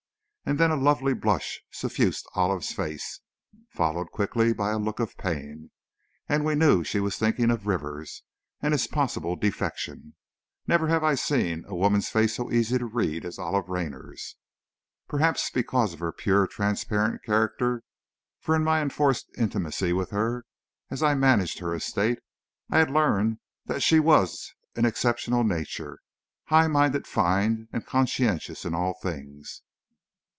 And 0.43 0.59
then 0.59 0.71
a 0.71 0.75
lovely 0.75 1.13
blush 1.13 1.61
suffused 1.71 2.25
Olive's 2.35 2.73
face, 2.73 3.21
followed 3.69 4.11
quickly 4.11 4.51
by 4.51 4.71
a 4.71 4.77
look 4.79 4.99
of 4.99 5.15
pain, 5.15 5.71
and 6.27 6.43
we 6.43 6.55
knew 6.55 6.83
she 6.83 6.99
was 6.99 7.15
thinking 7.15 7.49
of 7.49 7.67
Rivers, 7.67 8.23
and 8.59 8.73
his 8.73 8.85
possible 8.85 9.37
defection. 9.37 10.13
Never 10.67 10.89
have 10.89 11.05
I 11.05 11.15
seen 11.15 11.63
a 11.69 11.75
woman's 11.75 12.09
face 12.09 12.35
so 12.35 12.51
easy 12.51 12.77
to 12.79 12.85
read 12.85 13.23
as 13.23 13.39
Olive 13.39 13.69
Raynor's. 13.69 14.35
Perhaps 15.07 15.51
because 15.51 15.93
of 15.93 15.99
her 16.01 16.11
pure, 16.11 16.47
transparent 16.47 17.23
character, 17.23 17.83
for 18.41 18.53
in 18.53 18.63
my 18.65 18.81
enforced 18.81 19.29
intimacy 19.37 19.93
with 19.93 20.09
her, 20.09 20.43
as 20.89 21.01
I 21.01 21.13
managed 21.15 21.59
her 21.59 21.73
estate, 21.73 22.19
I 22.69 22.79
had 22.79 22.91
learned 22.91 23.37
that 23.67 23.83
she 23.83 24.01
was 24.01 24.53
an 24.75 24.83
exceptional 24.85 25.45
nature, 25.45 25.99
high 26.45 26.67
minded, 26.67 27.07
fine, 27.07 27.69
and 27.71 27.85
conscientious 27.85 28.65
in 28.65 28.73
all 28.73 28.95
things. 29.01 29.61